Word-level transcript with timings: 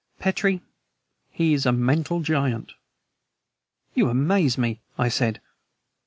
Petrie, 0.17 0.63
he 1.29 1.53
is 1.53 1.67
a 1.67 1.71
mental 1.71 2.21
giant." 2.21 2.71
"You 3.93 4.09
amaze 4.09 4.57
me!" 4.57 4.81
I 4.97 5.09
said. 5.09 5.39